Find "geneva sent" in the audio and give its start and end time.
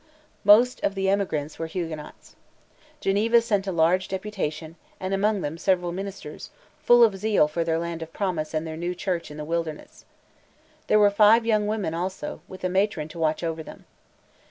3.01-3.67